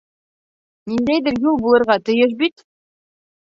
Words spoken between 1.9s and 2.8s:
тейештер бит?